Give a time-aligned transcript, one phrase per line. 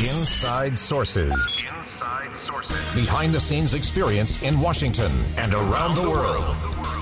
[0.00, 1.62] Inside Sources.
[1.62, 2.94] Inside Sources.
[2.94, 6.56] Behind the scenes experience in Washington and around the world.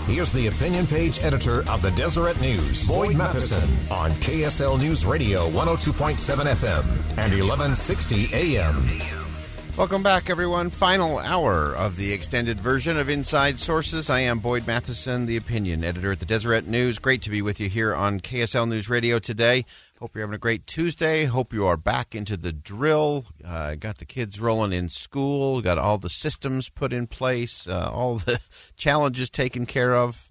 [0.06, 5.48] Here's the opinion page editor of the Deseret News, Boyd Matheson, on KSL News Radio
[5.50, 6.84] 102.7 FM
[7.18, 9.00] and 1160 AM.
[9.76, 10.68] Welcome back, everyone.
[10.68, 14.10] Final hour of the extended version of Inside Sources.
[14.10, 16.98] I am Boyd Matheson, the opinion editor at the Deseret News.
[16.98, 19.64] Great to be with you here on KSL News Radio today.
[20.00, 21.24] Hope you're having a great Tuesday.
[21.24, 23.24] Hope you are back into the drill.
[23.44, 25.60] Uh, got the kids rolling in school.
[25.60, 27.66] Got all the systems put in place.
[27.66, 28.38] Uh, all the
[28.76, 30.30] challenges taken care of.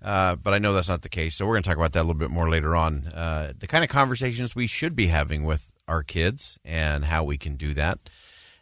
[0.00, 1.34] Uh, but I know that's not the case.
[1.34, 3.08] So we're going to talk about that a little bit more later on.
[3.08, 7.36] Uh, the kind of conversations we should be having with our kids and how we
[7.36, 7.98] can do that.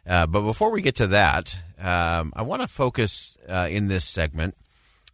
[0.07, 4.05] Uh, but before we get to that, um, I want to focus uh, in this
[4.05, 4.55] segment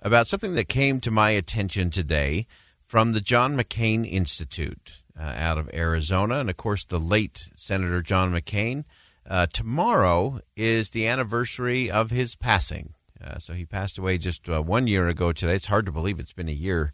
[0.01, 2.47] about something that came to my attention today
[2.81, 8.01] from the John McCain Institute uh, out of Arizona, and of course, the late Senator
[8.01, 8.83] John McCain.
[9.29, 12.93] Uh, tomorrow is the anniversary of his passing.
[13.23, 15.55] Uh, so he passed away just uh, one year ago today.
[15.55, 16.91] It's hard to believe it's been a year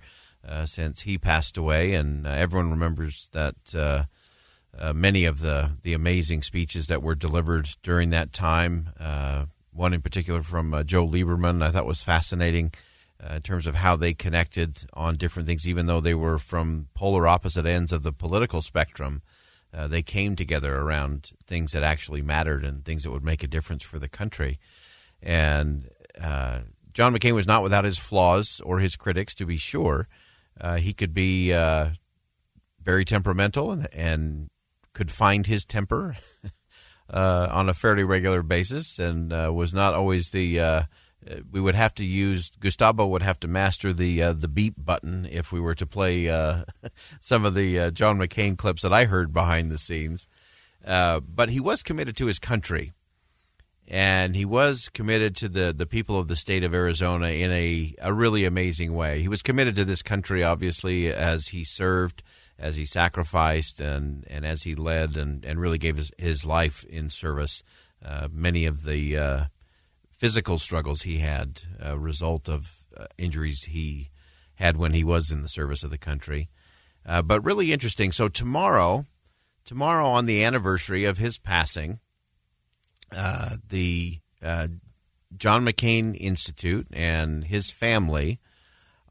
[0.48, 3.56] uh, since he passed away, and uh, everyone remembers that
[4.94, 8.90] many of the, the amazing speeches that were delivered during that time.
[9.74, 12.72] one in particular from Joe Lieberman, I thought was fascinating
[13.22, 16.88] uh, in terms of how they connected on different things, even though they were from
[16.94, 19.22] polar opposite ends of the political spectrum.
[19.74, 23.48] Uh, they came together around things that actually mattered and things that would make a
[23.48, 24.58] difference for the country.
[25.22, 30.08] And uh, John McCain was not without his flaws or his critics, to be sure.
[30.60, 31.90] Uh, he could be uh,
[32.82, 34.50] very temperamental and, and,
[34.92, 36.18] could find his temper
[37.10, 40.84] uh, on a fairly regular basis, and was not always the uh,
[41.52, 45.28] we would have to use Gustavo would have to master the uh, the beep button
[45.30, 46.64] if we were to play uh,
[47.20, 50.28] some of the uh, John McCain clips that I heard behind the scenes.
[50.86, 52.94] Uh, but he was committed to his country,
[53.88, 57.94] and he was committed to the the people of the state of Arizona in a
[58.02, 59.22] a really amazing way.
[59.22, 62.24] He was committed to this country, obviously, as he served,
[62.58, 66.86] as he sacrificed, and and as he led, and and really gave his his life
[66.86, 67.62] in service.
[68.04, 69.50] Uh, many of the
[70.20, 74.10] physical struggles he had, a result of uh, injuries he
[74.56, 76.50] had when he was in the service of the country.
[77.06, 78.12] Uh, but really interesting.
[78.12, 79.06] So tomorrow,
[79.64, 82.02] tomorrow on the anniversary of his passing,
[83.16, 84.68] uh, the uh,
[85.38, 88.42] John McCain Institute and his family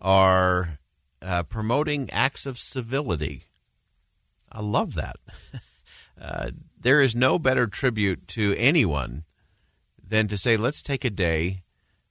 [0.03, 0.79] are
[1.23, 3.45] uh, promoting acts of civility.
[4.53, 5.17] I love that.
[6.21, 9.23] Uh, there is no better tribute to anyone
[10.09, 11.63] than to say, let's take a day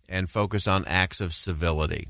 [0.07, 2.07] and focus on acts of civility.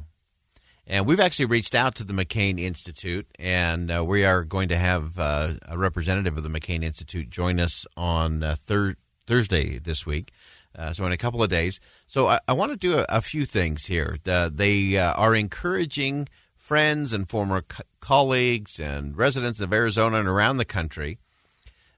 [0.86, 4.78] And we've actually reached out to the McCain Institute, and uh, we are going to
[4.78, 8.96] have uh, a representative of the McCain Institute join us on uh, thir-
[9.26, 10.32] Thursday this week.
[10.74, 11.80] Uh, so, in a couple of days.
[12.06, 14.18] So, I, I want to do a, a, few things here.
[14.24, 20.58] they uh, are encouraging friends and former co- colleagues and residents of Arizona and around
[20.58, 21.18] the country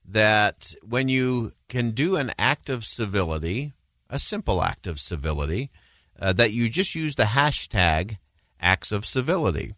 [0.05, 3.73] that when you can do an act of civility,
[4.09, 5.71] a simple act of civility,
[6.19, 8.17] uh, that you just use the hashtag
[8.59, 9.73] acts of civility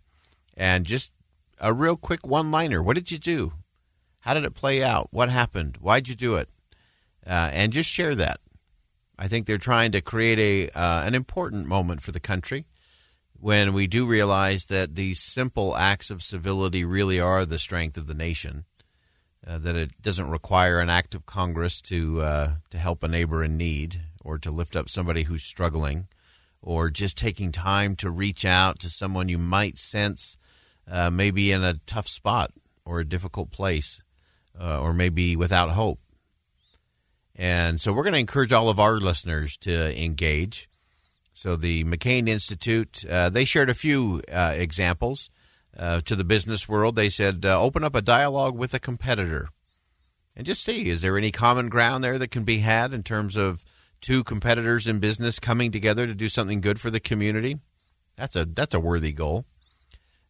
[0.56, 1.14] and just
[1.60, 2.82] a real quick one liner.
[2.82, 3.54] What did you do?
[4.22, 5.10] How did it play out?
[5.12, 5.78] What happened?
[5.78, 6.50] Why'd you do it?
[7.26, 8.40] Uh, and just share that.
[9.18, 12.66] I think they're trying to create a uh, an important moment for the country
[13.40, 18.08] when we do realize that these simple acts of civility really are the strength of
[18.08, 18.66] the nation.
[19.46, 23.44] Uh, that it doesn't require an act of Congress to uh, to help a neighbor
[23.44, 26.08] in need or to lift up somebody who's struggling
[26.62, 30.38] or just taking time to reach out to someone you might sense
[30.90, 32.52] uh, maybe in a tough spot
[32.86, 34.04] or a difficult place
[34.60, 36.00] uh, or maybe without hope.
[37.36, 40.70] And so we're going to encourage all of our listeners to engage.
[41.34, 45.30] So the McCain Institute, uh, they shared a few uh, examples
[45.76, 46.96] uh, to the business world.
[46.96, 49.50] They said, uh, open up a dialogue with a competitor
[50.36, 53.36] and just see, is there any common ground there that can be had in terms
[53.36, 53.64] of
[54.02, 57.60] two competitors in business coming together to do something good for the community.
[58.16, 59.46] That's a that's a worthy goal.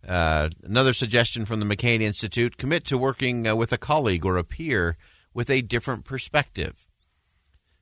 [0.07, 4.37] Uh, another suggestion from the McCain Institute: commit to working uh, with a colleague or
[4.37, 4.97] a peer
[5.33, 6.85] with a different perspective.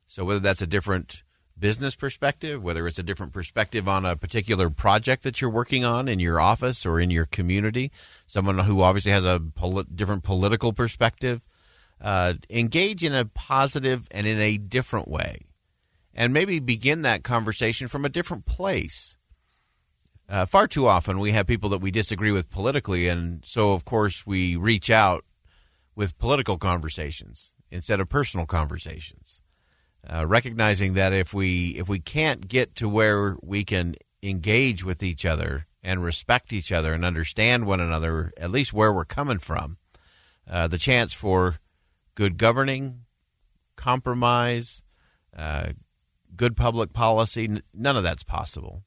[0.06, 1.22] So, whether that's a different
[1.58, 6.08] business perspective, whether it's a different perspective on a particular project that you're working on
[6.08, 7.92] in your office or in your community,
[8.26, 9.40] someone who obviously has a
[9.94, 11.44] different political perspective,
[12.00, 15.46] uh, engage in a positive and in a different way.
[16.14, 19.16] And maybe begin that conversation from a different place.
[20.28, 23.84] Uh, far too often, we have people that we disagree with politically, and so of
[23.84, 25.24] course we reach out
[25.96, 29.42] with political conversations instead of personal conversations.
[30.08, 35.02] Uh, recognizing that if we if we can't get to where we can engage with
[35.02, 39.38] each other and respect each other and understand one another, at least where we're coming
[39.38, 39.76] from,
[40.48, 41.58] uh, the chance for
[42.14, 43.02] good governing,
[43.76, 44.82] compromise,
[45.36, 45.70] uh,
[46.36, 48.82] good public policy, none of that's possible.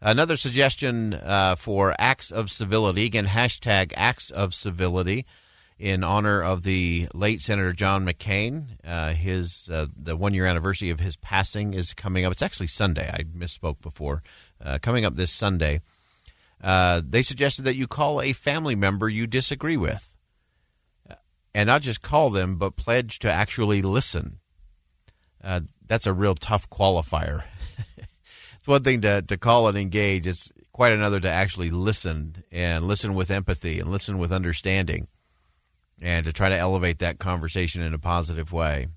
[0.00, 5.24] Another suggestion uh, for acts of civility, again, hashtag acts of civility
[5.78, 8.78] in honor of the late Senator John McCain.
[8.84, 12.32] Uh, his uh, the one year anniversary of his passing is coming up.
[12.32, 13.10] It's actually Sunday.
[13.12, 14.22] I misspoke before.
[14.62, 15.80] Uh, coming up this Sunday.
[16.62, 20.16] Uh, they suggested that you call a family member you disagree with,
[21.54, 24.38] and not just call them, but pledge to actually listen.
[25.46, 27.44] Uh, that's a real tough qualifier.
[28.58, 30.26] it's one thing to to call and engage.
[30.26, 35.06] It's quite another to actually listen and listen with empathy and listen with understanding
[36.02, 38.88] and to try to elevate that conversation in a positive way.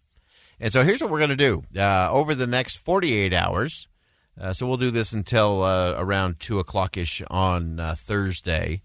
[0.60, 3.88] And so here's what we're going to do uh, over the next 48 hours.
[4.40, 8.81] Uh, so we'll do this until uh, around 2 o'clock ish on uh, Thursday.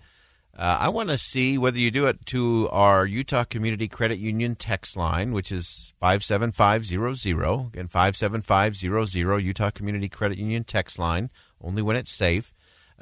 [0.57, 4.55] Uh, I want to see whether you do it to our Utah Community Credit Union
[4.55, 7.67] text line, which is 57500.
[7.67, 11.31] Again, 57500, Utah Community Credit Union text line,
[11.61, 12.53] only when it's safe.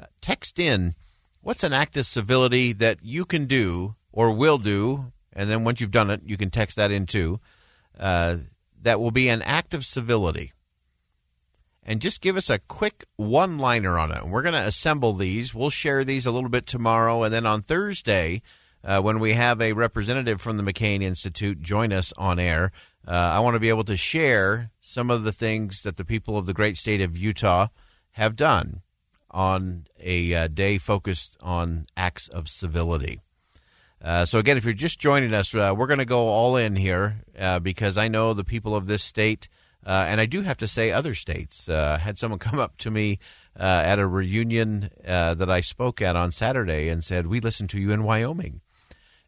[0.01, 0.95] Uh, text in
[1.41, 5.79] what's an act of civility that you can do or will do, and then once
[5.79, 7.39] you've done it, you can text that in too.
[7.99, 8.37] Uh,
[8.81, 10.53] that will be an act of civility.
[11.85, 14.25] And just give us a quick one liner on it.
[14.25, 15.53] We're going to assemble these.
[15.53, 17.23] We'll share these a little bit tomorrow.
[17.23, 18.41] And then on Thursday,
[18.83, 22.71] uh, when we have a representative from the McCain Institute join us on air,
[23.07, 26.37] uh, I want to be able to share some of the things that the people
[26.37, 27.67] of the great state of Utah
[28.11, 28.81] have done
[29.31, 33.19] on a uh, day focused on acts of civility.
[34.01, 36.75] Uh, so, again, if you're just joining us, uh, we're going to go all in
[36.75, 39.47] here uh, because I know the people of this state,
[39.85, 41.67] uh, and I do have to say other states.
[41.67, 43.19] Uh, had someone come up to me
[43.59, 47.79] uh, at a reunion that I spoke at on Saturday and said, We listen to
[47.79, 48.61] you in Wyoming.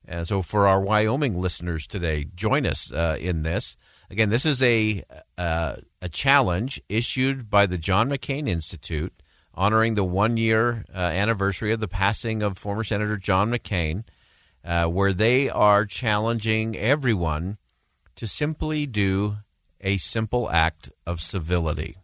[0.07, 3.75] And so, for our Wyoming listeners today, join us in this.
[4.09, 5.03] Again, this is a,
[5.37, 9.13] a challenge issued by the John McCain Institute
[9.55, 14.03] honoring the one year anniversary of the passing of former Senator John McCain
[14.65, 17.57] uh, where they are challenging everyone
[18.15, 19.37] to simply do
[19.81, 21.97] a simple act of civility.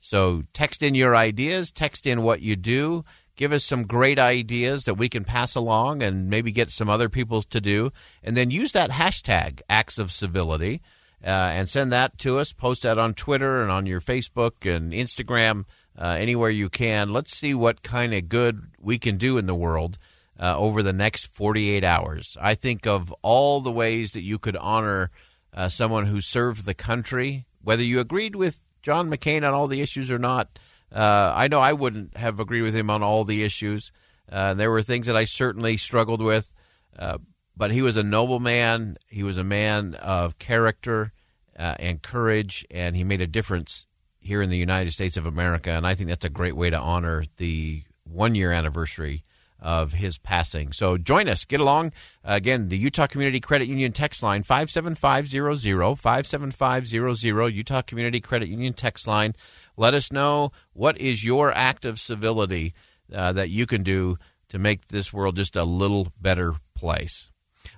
[0.00, 3.04] So text in your ideas, text in what you do,
[3.36, 7.08] give us some great ideas that we can pass along and maybe get some other
[7.08, 7.92] people to do,
[8.22, 10.82] and then use that hashtag acts of civility
[11.24, 12.52] uh, and send that to us.
[12.52, 15.64] Post that on Twitter and on your Facebook and Instagram,
[15.98, 17.12] uh, anywhere you can.
[17.12, 19.98] Let's see what kind of good we can do in the world
[20.38, 22.36] uh, over the next 48 hours.
[22.40, 25.10] I think of all the ways that you could honor
[25.54, 29.80] uh, someone who served the country, whether you agreed with John McCain on all the
[29.80, 30.58] issues or not.
[30.92, 33.92] Uh, I know I wouldn't have agreed with him on all the issues.
[34.30, 36.52] Uh, there were things that I certainly struggled with,
[36.98, 37.18] uh,
[37.56, 38.96] but he was a noble man.
[39.08, 41.12] He was a man of character
[41.58, 43.86] uh, and courage, and he made a difference
[44.18, 45.70] here in the United States of America.
[45.70, 49.22] And I think that's a great way to honor the one year anniversary
[49.60, 50.72] of his passing.
[50.72, 51.44] So join us.
[51.44, 51.88] Get along.
[52.24, 58.72] Uh, again, the Utah Community Credit Union text line, 57500, 57500, Utah Community Credit Union
[58.72, 59.34] text line.
[59.76, 62.74] Let us know what is your act of civility
[63.12, 67.30] uh, that you can do to make this world just a little better place.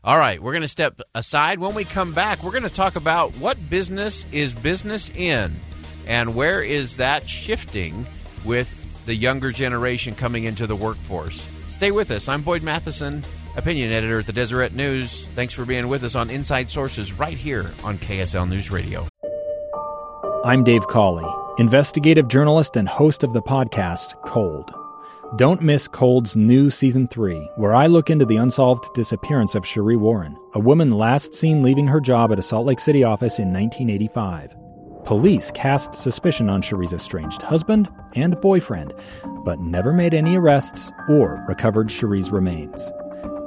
[0.04, 1.58] All right, we're going to step aside.
[1.58, 5.54] When we come back, we're going to talk about what business is business in
[6.06, 8.06] and where is that shifting
[8.44, 11.48] with the younger generation coming into the workforce.
[11.72, 12.28] Stay with us.
[12.28, 13.24] I'm Boyd Matheson,
[13.56, 15.26] opinion editor at the Deseret News.
[15.34, 19.08] Thanks for being with us on Inside Sources right here on KSL News Radio.
[20.44, 24.70] I'm Dave Cawley, investigative journalist and host of the podcast Cold.
[25.36, 29.96] Don't miss Cold's new season three, where I look into the unsolved disappearance of Sheree
[29.96, 33.50] Warren, a woman last seen leaving her job at a Salt Lake City office in
[33.50, 34.61] 1985.
[35.04, 38.94] Police cast suspicion on Sheree's estranged husband and boyfriend,
[39.44, 42.88] but never made any arrests or recovered Sheree's remains.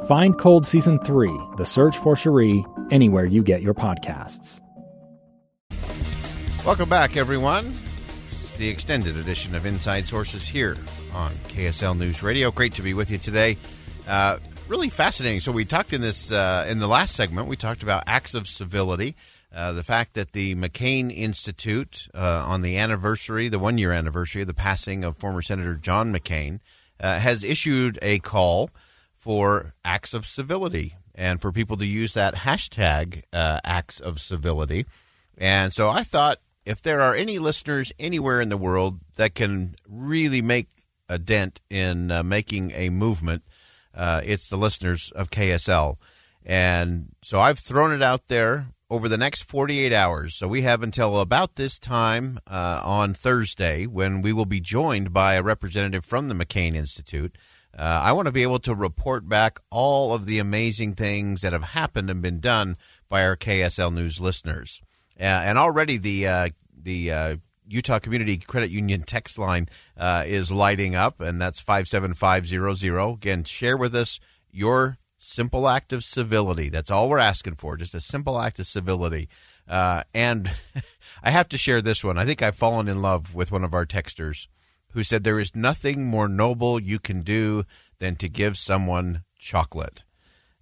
[0.06, 4.60] Find Cold Season 3, The Search for Sheree, anywhere you get your podcasts.
[6.66, 7.74] Welcome back, everyone.
[8.26, 10.76] This is the extended edition of Inside Sources here
[11.14, 12.52] on KSL News Radio.
[12.52, 13.58] Great to be with you today.
[14.06, 15.40] Uh, really fascinating.
[15.40, 17.48] So we talked in this uh, in the last segment.
[17.48, 19.16] We talked about acts of civility.
[19.56, 24.42] Uh, the fact that the McCain Institute, uh, on the anniversary, the one year anniversary
[24.42, 26.60] of the passing of former Senator John McCain,
[27.00, 28.70] uh, has issued a call
[29.16, 34.86] for acts of civility and for people to use that hashtag uh, acts of civility.
[35.38, 39.76] And so I thought if there are any listeners anywhere in the world that can
[39.88, 40.68] really make
[41.08, 43.44] a dent in uh, making a movement,
[43.96, 45.96] it's the listeners of KSL.
[46.46, 50.36] And so I've thrown it out there over the next 48 hours.
[50.36, 55.12] So we have until about this time uh, on Thursday when we will be joined
[55.12, 57.38] by a representative from the McCain Institute.
[57.78, 61.52] Uh, I want to be able to report back all of the amazing things that
[61.52, 62.78] have happened and been done
[63.10, 64.82] by our KSL News listeners.
[65.20, 67.36] Uh, and already the uh, the uh,
[67.68, 73.14] Utah Community Credit Union text line uh, is lighting up, and that's 57500.
[73.14, 74.20] Again, share with us
[74.52, 76.70] your simple act of civility.
[76.70, 79.30] That's all we're asking for, just a simple act of civility.
[79.68, 80.52] Uh, and
[81.24, 82.18] I have to share this one.
[82.18, 84.48] I think I've fallen in love with one of our texters
[84.92, 87.66] who said, There is nothing more noble you can do
[88.00, 90.04] than to give someone chocolate.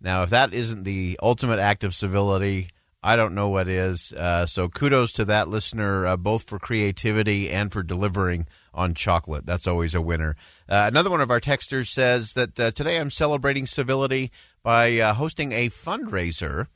[0.01, 2.69] Now, if that isn't the ultimate act of civility,
[3.01, 4.13] I don't know what is.
[4.13, 9.45] Uh, so kudos to that listener, uh, both for creativity and for delivering on chocolate.
[9.45, 10.35] That's always a winner.
[10.69, 14.31] Uh, another one of our texters says that uh, today I'm celebrating civility
[14.63, 16.67] by uh, hosting a fundraiser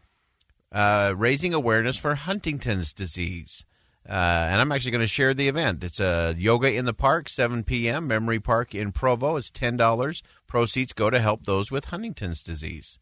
[0.71, 3.65] uh, raising awareness for Huntington's disease.
[4.05, 5.83] and I'm actually going to share the event.
[5.83, 9.37] It's a yoga in the park, 7 p.m., Memory Park in Provo.
[9.37, 10.21] It's $10.
[10.45, 12.99] Proceeds go to help those with Huntington's disease.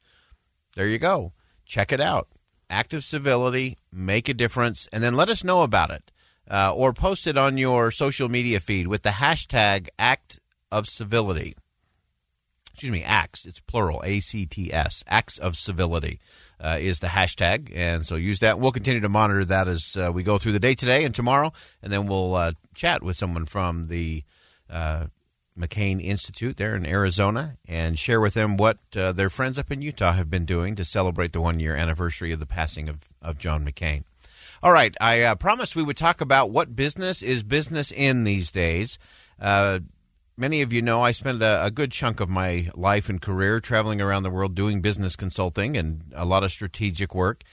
[0.75, 1.33] There you go.
[1.65, 2.27] Check it out
[2.69, 6.11] act of civility, make a difference, and then let us know about it.
[6.49, 10.39] Uh, or post it on your social media feed with the hashtag act
[10.71, 11.55] of civility.
[12.75, 13.45] Excuse me, acts.
[13.45, 15.01] It's plural, A C T S.
[15.07, 16.19] Acts of civility
[16.59, 17.71] uh, is the hashtag.
[17.73, 18.59] And so use that.
[18.59, 21.53] We'll continue to monitor that as uh, we go through the day today and tomorrow.
[21.81, 24.25] And then we'll uh, chat with someone from the
[24.69, 25.05] uh,
[25.57, 29.81] McCain Institute there in Arizona and share with them what uh, their friends up in
[29.81, 33.39] Utah have been doing to celebrate the one year anniversary of the passing of, of
[33.39, 34.03] John McCain.
[34.61, 38.51] All right, I uh, promised we would talk about what business is business in these
[38.51, 38.99] days.
[39.39, 39.79] Uh,
[40.37, 43.59] many of you know I spent a, a, good chunk of my life and career
[43.59, 47.43] traveling around the world doing business consulting and a lot of strategic work.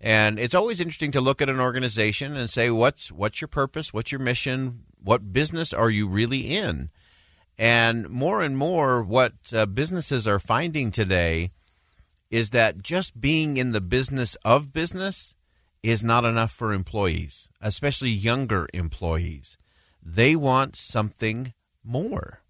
[0.00, 3.92] And it's always interesting to look at an organization and say, what's what's your purpose?
[3.92, 4.84] What's your mission?
[5.02, 6.90] What business are you really in?
[7.58, 11.50] And more and more, what uh, businesses are finding today
[12.30, 15.34] is that just being in the business of business
[15.82, 19.58] is not enough for employees, especially younger employees.
[20.02, 21.52] They want something
[21.84, 22.40] more.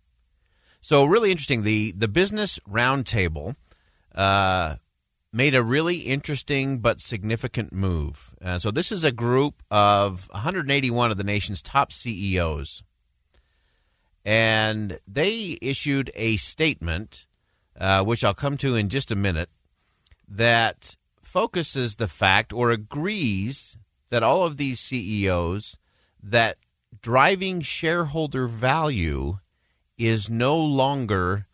[0.81, 1.63] So, really interesting.
[1.63, 3.57] The, the Business Roundtable
[4.15, 4.77] uh,
[5.33, 8.35] made a really interesting but significant move.
[8.43, 12.83] Uh, so, this is a group of 181 of the nation's top CEOs
[14.25, 17.27] and they issued a statement,
[17.79, 19.51] uh, which I'll come to in just a minute,
[20.29, 23.77] that focuses the fact or agrees
[24.11, 25.77] that all of these CEOs
[26.23, 26.59] that
[27.03, 29.39] driving shareholder value
[29.99, 31.47] is no longer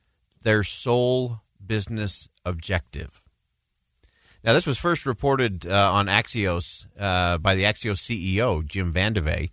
[0.42, 3.20] their sole business objective.
[4.44, 9.50] Now, this was first reported uh, on Axios uh, by the Axios CEO, Jim VandeHei,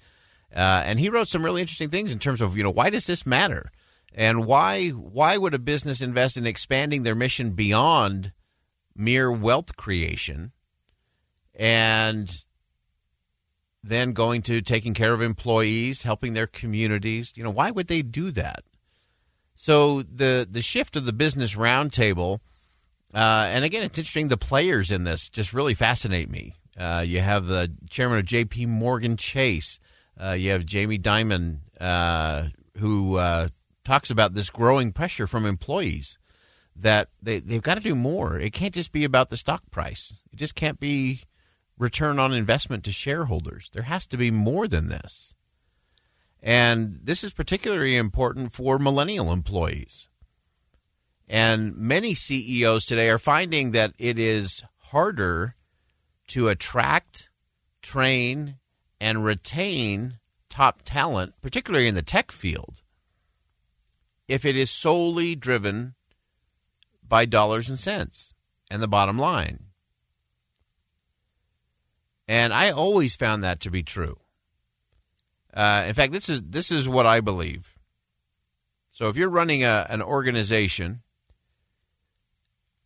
[0.56, 3.08] uh, and he wrote some really interesting things in terms of you know why does
[3.08, 3.72] this matter,
[4.14, 8.32] and why why would a business invest in expanding their mission beyond
[8.96, 10.52] mere wealth creation,
[11.56, 12.44] and
[13.84, 17.34] then going to taking care of employees, helping their communities.
[17.36, 18.64] You know why would they do that?
[19.56, 22.40] So the the shift of the business roundtable,
[23.14, 24.30] uh, and again, it's interesting.
[24.30, 26.56] The players in this just really fascinate me.
[26.78, 28.66] Uh, you have the chairman of J.P.
[28.66, 29.80] Morgan Chase.
[30.20, 32.46] Uh, you have Jamie Dimon, uh,
[32.78, 33.50] who uh,
[33.84, 36.18] talks about this growing pressure from employees
[36.76, 38.40] that they, they've got to do more.
[38.40, 41.22] It can't just be about the stock price, it just can't be
[41.78, 43.70] return on investment to shareholders.
[43.72, 45.34] There has to be more than this.
[46.42, 50.10] And this is particularly important for millennial employees.
[51.28, 55.56] And many CEOs today are finding that it is harder
[56.28, 57.30] to attract,
[57.82, 58.58] train,
[59.00, 62.82] and retain top talent, particularly in the tech field,
[64.28, 65.96] if it is solely driven
[67.08, 68.34] by dollars and cents
[68.70, 69.63] and the bottom line.
[72.28, 74.20] And I always found that to be true.
[75.54, 77.76] Uh, in fact, this is this is what I believe.
[78.92, 81.02] So if you're running a, an organization,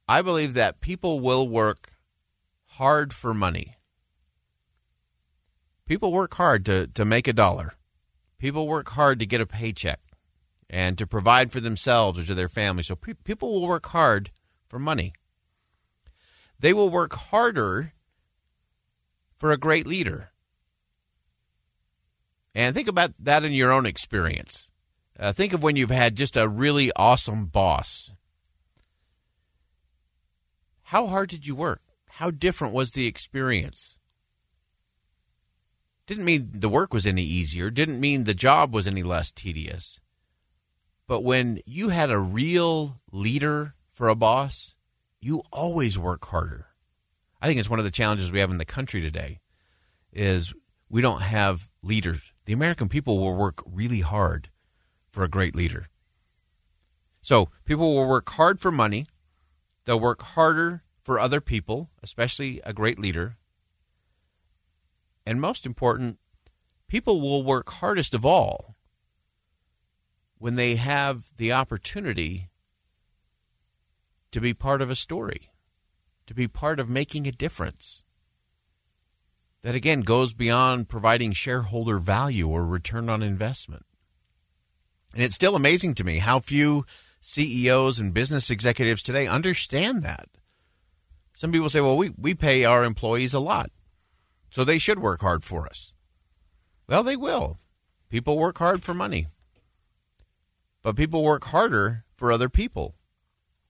[0.08, 1.92] I believe that people will work
[2.78, 3.78] hard for money.
[5.86, 7.74] People work hard to, to make a dollar.
[8.38, 10.00] People work hard to get a paycheck
[10.70, 12.84] and to provide for themselves or to their family.
[12.84, 14.32] So pe- people will work hard
[14.68, 15.14] for money.
[16.60, 17.94] They will work harder
[19.38, 20.32] for a great leader.
[22.54, 24.72] And think about that in your own experience.
[25.20, 28.12] Uh, think of when you've had just a really awesome boss.
[30.84, 31.82] How hard did you work?
[32.10, 34.00] How different was the experience?
[36.08, 40.00] Didn't mean the work was any easier, didn't mean the job was any less tedious.
[41.06, 44.78] But when you had a real leader for a boss,
[45.20, 46.68] you always work harder.
[47.42, 49.40] I think it's one of the challenges we have in the country today
[50.12, 50.54] is
[50.90, 52.34] we don't have leaders.
[52.46, 54.50] The American people will work really hard
[55.10, 55.88] for a great leader.
[57.22, 59.06] So people will work hard for money.
[59.86, 63.38] They'll work harder for other people, especially a great leader.
[65.26, 66.20] And most important,
[66.88, 68.76] people will work hardest of all
[70.38, 72.50] when they have the opportunity
[74.32, 75.50] to be part of a story,
[76.28, 78.04] to be part of making a difference.
[79.64, 83.86] That again goes beyond providing shareholder value or return on investment.
[85.14, 86.86] And it's still amazing to me how few
[87.22, 90.30] CEOs and business executives today understand that.
[91.34, 93.72] Some people say, well, we, we pay our employees a lot,
[94.50, 95.94] so they should work hard for us.
[96.88, 97.60] Well, they will.
[98.10, 99.28] People work hard for money.
[100.82, 102.96] But people work harder for other people,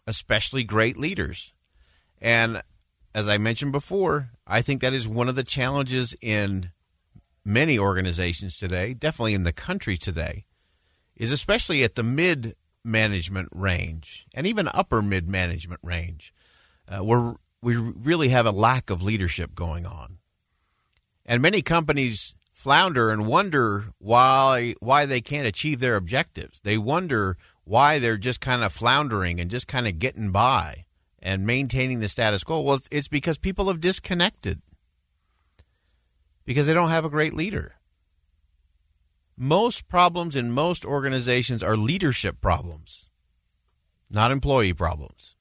[0.06, 1.54] especially great leaders.
[2.22, 2.62] And
[3.14, 6.72] as I mentioned before, I think that is one of the challenges in
[7.44, 10.46] many organizations today, definitely in the country today,
[11.16, 16.34] is especially at the mid management range and even upper mid management range,
[16.88, 20.20] uh, where we really have a lack of leadership going on.
[21.26, 26.60] And many companies flounder and wonder why why they can't achieve their objectives.
[26.62, 30.86] They wonder why they're just kind of floundering and just kind of getting by
[31.20, 32.62] and maintaining the status quo.
[32.62, 34.62] Well, it's because people have disconnected
[36.46, 37.76] because they don't have a great leader.
[39.36, 43.08] Most problems in most organizations are leadership problems,
[44.10, 45.36] not employee problems.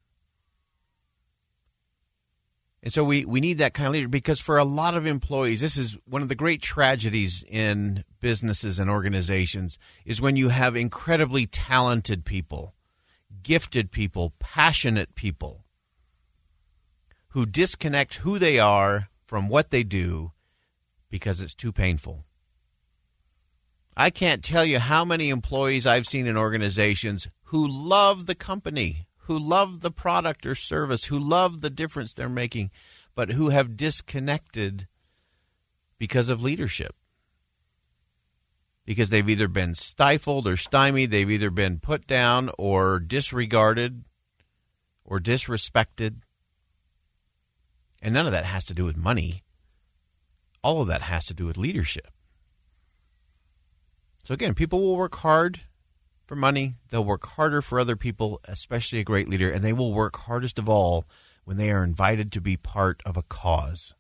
[2.83, 5.61] And so we, we need that kind of leader because for a lot of employees,
[5.61, 10.77] this is one of the great tragedies in businesses and organizations is when you have
[10.77, 12.75] incredibly talented people,
[13.43, 15.66] gifted people, passionate people
[17.37, 20.33] who disconnect who they are from what they do
[21.11, 22.25] because it's too painful.
[23.95, 29.07] I can't tell you how many employees I've seen in organizations who love the company,
[29.25, 32.71] who love the product or service, who love the difference they're making,
[33.15, 34.87] but who have disconnected
[35.99, 36.95] because of leadership.
[38.87, 44.07] Because they've either been stifled or stymied, they've either been put down or disregarded
[45.05, 46.23] or disrespected.
[48.07, 49.43] And none of that has to do with money.
[50.63, 52.07] All of that has to do with leadership.
[54.23, 55.63] So, again, people will work hard
[56.25, 56.77] for money.
[56.89, 60.57] They'll work harder for other people, especially a great leader, and they will work hardest
[60.57, 61.05] of all
[61.45, 63.97] when they are invited to be part of a cause,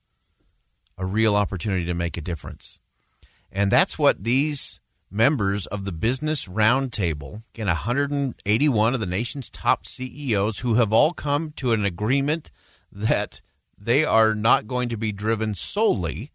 [0.97, 2.79] a real opportunity to make a difference.
[3.51, 4.79] And that's what these
[5.11, 11.12] members of the Business Roundtable, again, 181 of the nation's top CEOs who have all
[11.12, 12.53] come to an agreement
[12.92, 13.40] that
[13.79, 16.33] they are not going to be driven solely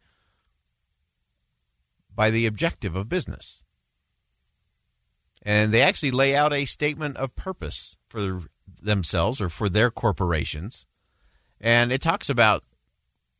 [2.13, 3.63] by the objective of business.
[5.41, 8.43] And they actually lay out a statement of purpose for
[8.81, 10.85] themselves or for their corporations.
[11.59, 12.63] And it talks about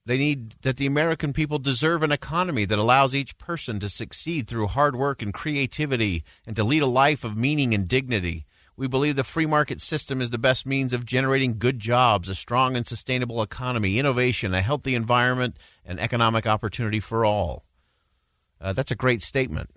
[0.06, 4.48] they need that the American people deserve an economy that allows each person to succeed
[4.48, 8.46] through hard work and creativity and to lead a life of meaning and dignity.
[8.82, 12.34] We believe the free market system is the best means of generating good jobs, a
[12.34, 17.64] strong and sustainable economy, innovation, a healthy environment, and economic opportunity for all.
[18.60, 19.70] Uh, that's a great statement.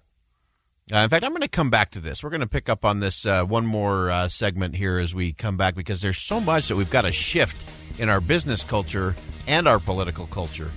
[0.91, 2.25] Uh, in fact, I'm going to come back to this.
[2.25, 5.35] We're going to pick up on this uh, one more uh, segment here as we
[5.35, 7.63] come back because there's so much that we've got to shift
[7.99, 9.15] in our business culture
[9.47, 10.73] and our political culture.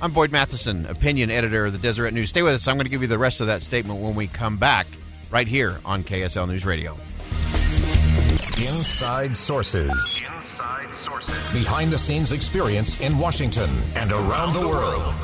[0.00, 2.30] I'm Boyd Matheson, opinion editor of the Deseret News.
[2.30, 2.68] Stay with us.
[2.68, 4.86] I'm going to give you the rest of that statement when we come back
[5.32, 6.96] right here on KSL News Radio.
[8.42, 10.20] Inside Sources.
[11.52, 15.14] Behind the scenes experience in Washington and around the world.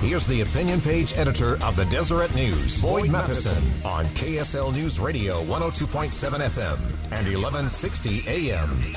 [0.00, 5.42] Here's the opinion page editor of the Deseret News, Boyd Matheson, on KSL News Radio
[5.44, 6.78] 102.7 FM
[7.10, 8.94] and 1160 AM.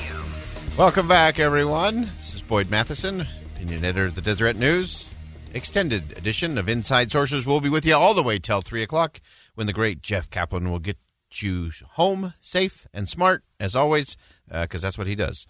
[0.76, 2.10] Welcome back, everyone.
[2.18, 5.12] This is Boyd Matheson, opinion editor of the Deseret News.
[5.52, 9.20] Extended edition of Inside Sources will be with you all the way till 3 o'clock
[9.54, 10.96] when the great Jeff Kaplan will get
[11.34, 14.16] you home safe and smart, as always,
[14.48, 15.46] because uh, that's what he does.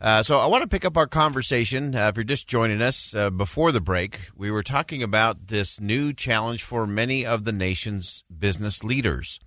[0.00, 1.94] Uh, so I want to pick up our conversation.
[1.94, 5.78] Uh, if you're just joining us uh, before the break, we were talking about this
[5.78, 9.38] new challenge for many of the nation's business leaders.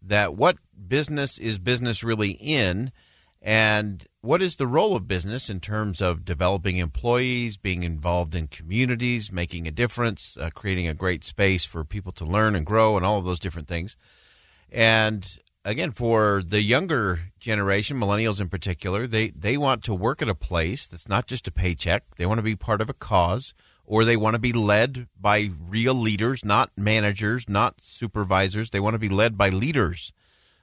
[0.00, 0.56] That what
[0.88, 2.92] business is business really in,
[3.42, 8.46] and what is the role of business in terms of developing employees, being involved in
[8.46, 12.96] communities, making a difference, uh, creating a great space for people to learn and grow,
[12.96, 13.98] and all of those different things.
[14.72, 20.28] And again, for the younger generation, millennials in particular, they, they want to work at
[20.28, 22.04] a place that's not just a paycheck.
[22.16, 23.54] They want to be part of a cause,
[23.84, 28.70] or they want to be led by real leaders, not managers, not supervisors.
[28.70, 30.12] They want to be led by leaders.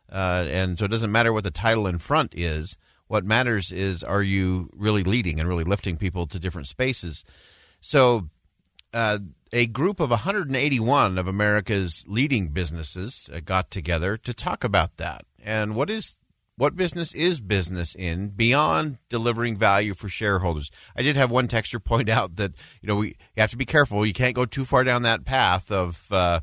[0.09, 2.77] Uh, and so it doesn't matter what the title in front is.
[3.07, 7.23] What matters is are you really leading and really lifting people to different spaces?
[7.81, 8.29] So
[8.93, 9.19] uh,
[9.51, 15.25] a group of 181 of America's leading businesses uh, got together to talk about that
[15.43, 16.15] and what is
[16.57, 20.71] what business is business in beyond delivering value for shareholders.
[20.95, 23.65] I did have one texter point out that you know we you have to be
[23.65, 24.05] careful.
[24.05, 26.41] You can't go too far down that path of uh,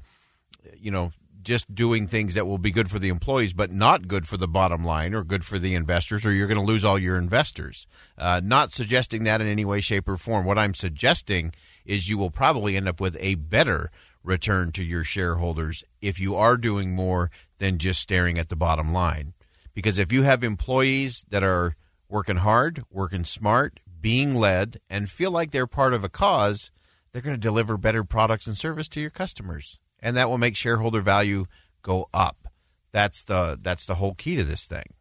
[0.77, 1.11] you know
[1.43, 4.49] just doing things that will be good for the employees, but not good for the
[4.49, 7.87] bottom line or good for the investors, or you're going to lose all your investors.
[8.17, 10.47] Uh, not suggesting that in any way, shape, or form.
[10.47, 11.53] What I'm suggesting
[11.85, 13.91] is you will probably end up with a better
[14.23, 18.93] return to your shareholders if you are doing more than just staring at the bottom
[18.93, 19.35] line.
[19.75, 21.77] Because if you have employees that are
[22.09, 26.71] working hard, working smart, being led, and feel like they're part of a cause,
[27.13, 29.79] they're going to deliver better products and service to your customers.
[30.01, 31.47] And that will make shareholder value
[31.83, 32.49] go up.
[32.93, 34.95] That's the that's the whole key to this thing.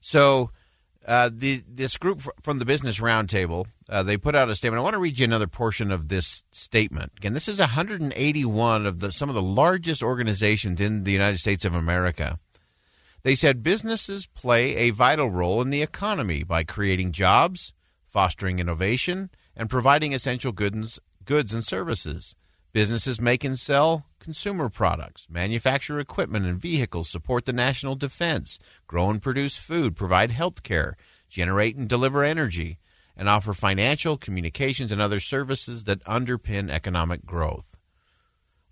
[0.00, 0.50] So
[1.06, 4.80] uh, the this group from the Business Roundtable uh, they put out a statement.
[4.80, 7.12] I want to read you another portion of this statement.
[7.18, 11.64] Again, this is 181 of the some of the largest organizations in the United States
[11.64, 12.38] of America.
[13.22, 17.72] They said businesses play a vital role in the economy by creating jobs,
[18.06, 22.36] fostering innovation, and providing essential goods goods and services.
[22.72, 29.10] Businesses make and sell consumer products, manufacture equipment and vehicles, support the national defense, grow
[29.10, 30.96] and produce food, provide health care,
[31.28, 32.78] generate and deliver energy,
[33.16, 37.76] and offer financial, communications, and other services that underpin economic growth.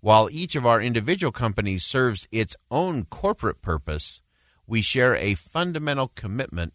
[0.01, 4.21] While each of our individual companies serves its own corporate purpose,
[4.67, 6.73] we share a fundamental commitment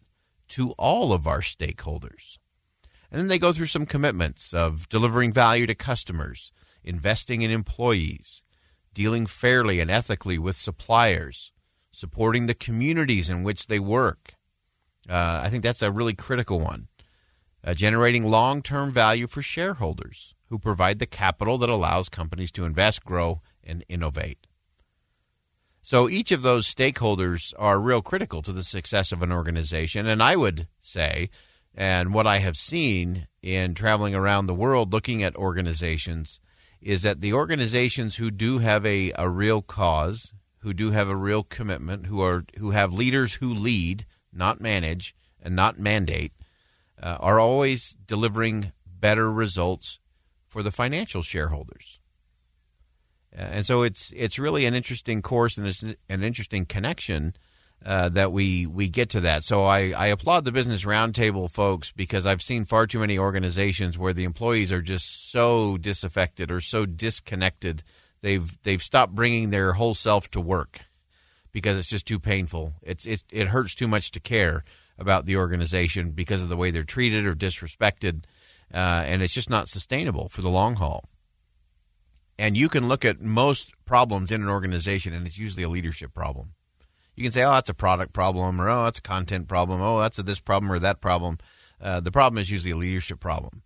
[0.49, 2.39] to all of our stakeholders.
[3.11, 6.53] And then they go through some commitments of delivering value to customers,
[6.83, 8.43] investing in employees,
[8.95, 11.53] dealing fairly and ethically with suppliers,
[11.93, 14.35] supporting the communities in which they work.
[15.09, 16.89] Uh, I think that's a really critical one
[17.65, 22.65] uh, generating long term value for shareholders who provide the capital that allows companies to
[22.65, 24.47] invest, grow, and innovate.
[25.83, 30.07] So each of those stakeholders are real critical to the success of an organization.
[30.07, 31.31] And I would say,
[31.75, 36.41] and what I have seen in traveling around the world looking at organizations,
[36.81, 41.17] is that the organizations who do have a, a real cause, who do have a
[41.17, 46.33] real commitment, who are who have leaders who lead, not manage, and not mandate,
[47.03, 50.01] uh, are always delivering better results
[50.47, 51.99] for the financial shareholders.
[53.37, 57.35] Uh, and so it's it's really an interesting course and it's an interesting connection
[57.85, 59.45] uh, that we we get to that.
[59.45, 63.97] So I, I applaud the business roundtable folks because I've seen far too many organizations
[63.99, 67.83] where the employees are just so disaffected or so disconnected.
[68.21, 70.81] They've they've stopped bringing their whole self to work
[71.53, 72.75] because it's just too painful.
[72.83, 74.65] It's it it hurts too much to care
[74.99, 78.25] about the organization because of the way they're treated or disrespected,
[78.73, 81.09] uh, and it's just not sustainable for the long haul.
[82.39, 86.15] And you can look at most problems in an organization, and it's usually a leadership
[86.15, 86.55] problem.
[87.17, 89.99] You can say, "Oh, that's a product problem," or "Oh, that's a content problem," "Oh,
[90.01, 91.39] that's a this problem or that problem."
[91.81, 93.63] Uh, the problem is usually a leadership problem.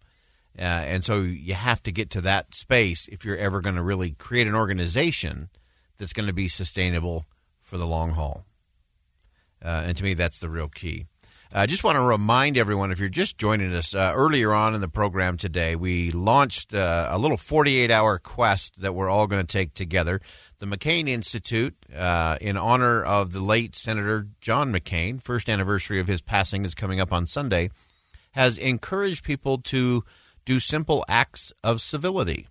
[0.58, 3.82] Uh, and so you have to get to that space if you're ever going to
[3.82, 5.48] really create an organization
[5.96, 7.26] that's going to be sustainable
[7.62, 8.44] for the long haul.
[9.64, 11.06] Uh, and to me, that's the real key.
[11.54, 14.80] I just want to remind everyone if you're just joining us uh, earlier on in
[14.80, 19.44] the program today, we launched uh, a little 48 hour quest that we're all going
[19.46, 20.22] to take together.
[20.60, 26.06] The McCain Institute, uh, in honor of the late Senator John McCain, first anniversary of
[26.06, 27.68] his passing is coming up on Sunday.
[28.30, 30.04] has encouraged people to
[30.46, 32.48] do simple acts of civility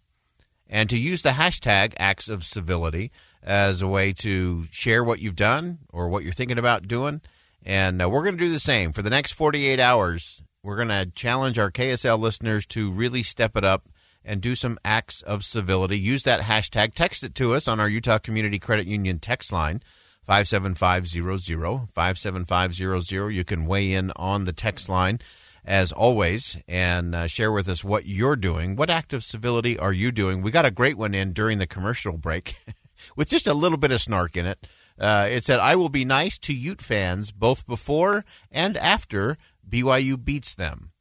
[0.69, 3.11] and to use the hashtag acts of civility
[3.41, 7.19] as a way to share what you've done or what you're thinking about doing.
[7.63, 10.41] And uh, we're going to do the same for the next 48 hours.
[10.63, 13.87] We're going to challenge our KSL listeners to really step it up
[14.23, 15.97] and do some acts of civility.
[15.97, 16.93] Use that hashtag.
[16.93, 19.81] Text it to us on our Utah Community Credit Union text line.
[20.23, 25.19] 57500 57500 you can weigh in on the text line
[25.65, 29.91] as always and uh, share with us what you're doing what act of civility are
[29.91, 32.55] you doing we got a great one in during the commercial break
[33.15, 34.67] with just a little bit of snark in it
[35.01, 39.37] uh, it said i will be nice to ute fans both before and after
[39.69, 40.91] byu beats them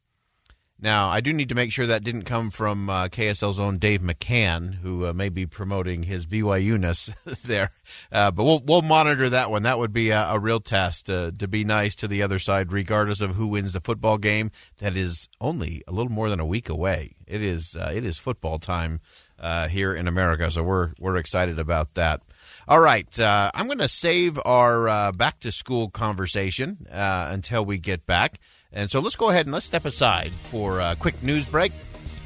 [0.83, 4.01] now, I do need to make sure that didn't come from uh, KSL's own Dave
[4.01, 7.11] McCann, who uh, may be promoting his BYU-ness
[7.45, 7.71] there.
[8.11, 9.65] Uh, but we'll we'll monitor that one.
[9.65, 12.73] That would be a, a real test uh, to be nice to the other side,
[12.73, 14.51] regardless of who wins the football game.
[14.79, 17.17] That is only a little more than a week away.
[17.27, 19.01] It is uh, it is football time
[19.39, 22.23] uh, here in America, so we're we're excited about that.
[22.71, 27.65] All right, uh, I'm going to save our uh, back to school conversation uh, until
[27.65, 28.39] we get back.
[28.73, 31.73] And so let's go ahead and let's step aside for a quick news break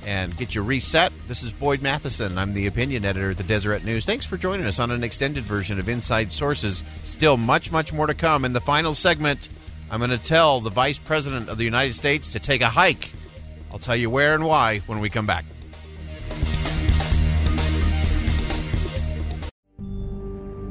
[0.05, 1.15] and get you reset.
[1.29, 2.37] This is Boyd Matheson.
[2.37, 4.05] I'm the opinion editor at the Deseret News.
[4.05, 6.85] Thanks for joining us on an extended version of Inside Sources.
[7.05, 8.45] Still much, much more to come.
[8.45, 9.49] In the final segment,
[9.91, 13.15] I'm going to tell the Vice President of the United States to take a hike.
[13.73, 15.47] I'll tell you where and why when we come back.